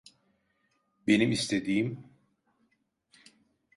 Benim 1.07 1.31
istediğim… 1.31 2.03